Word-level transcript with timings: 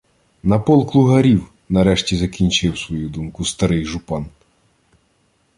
—На 0.43 0.59
полк 0.59 0.93
лугарів,— 0.95 1.47
нарешті 1.69 2.17
закінчив 2.17 2.77
свою 2.77 3.09
думку 3.09 3.45
старий 3.45 3.85
жупан. 3.85 4.25